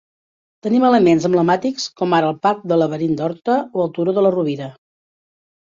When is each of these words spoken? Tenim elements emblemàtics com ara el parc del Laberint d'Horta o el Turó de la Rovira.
Tenim 0.67 0.85
elements 0.87 1.27
emblemàtics 1.29 1.85
com 2.01 2.15
ara 2.21 2.33
el 2.33 2.41
parc 2.47 2.67
del 2.73 2.83
Laberint 2.85 3.17
d'Horta 3.21 3.61
o 3.69 3.87
el 3.87 3.95
Turó 4.01 4.19
de 4.19 4.27
la 4.29 4.35
Rovira. 4.39 4.75